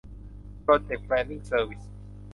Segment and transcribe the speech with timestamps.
[0.63, 1.83] โปรเจค แพลนนิ่ง เซอร์วิส